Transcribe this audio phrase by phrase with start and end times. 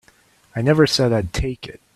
[0.55, 1.79] I never said I'd take it.